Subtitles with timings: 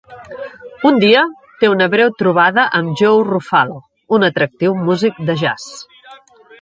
[0.89, 1.25] Un dia,
[1.63, 3.77] té una breu trobada amb Joe Ruffalo,
[4.19, 5.73] un atractiu músic de jazz.